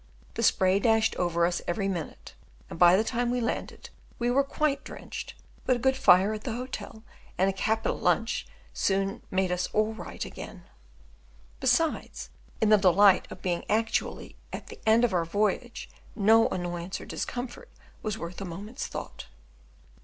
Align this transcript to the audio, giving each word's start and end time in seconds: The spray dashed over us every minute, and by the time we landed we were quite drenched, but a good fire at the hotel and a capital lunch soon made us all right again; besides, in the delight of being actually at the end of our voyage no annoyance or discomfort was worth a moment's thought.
The 0.33 0.41
spray 0.41 0.79
dashed 0.79 1.15
over 1.17 1.45
us 1.45 1.61
every 1.67 1.87
minute, 1.87 2.33
and 2.71 2.79
by 2.79 2.95
the 2.97 3.03
time 3.03 3.29
we 3.29 3.39
landed 3.39 3.91
we 4.17 4.31
were 4.31 4.43
quite 4.43 4.83
drenched, 4.83 5.35
but 5.63 5.75
a 5.75 5.79
good 5.79 5.95
fire 5.95 6.33
at 6.33 6.43
the 6.43 6.53
hotel 6.53 7.03
and 7.37 7.47
a 7.47 7.53
capital 7.53 7.99
lunch 7.99 8.47
soon 8.73 9.21
made 9.29 9.51
us 9.51 9.67
all 9.73 9.93
right 9.93 10.25
again; 10.25 10.63
besides, 11.59 12.31
in 12.59 12.69
the 12.69 12.77
delight 12.79 13.27
of 13.29 13.43
being 13.43 13.63
actually 13.69 14.35
at 14.51 14.69
the 14.69 14.79
end 14.87 15.05
of 15.05 15.13
our 15.13 15.23
voyage 15.23 15.87
no 16.15 16.47
annoyance 16.47 16.99
or 16.99 17.05
discomfort 17.05 17.69
was 18.01 18.17
worth 18.17 18.41
a 18.41 18.43
moment's 18.45 18.87
thought. 18.87 19.27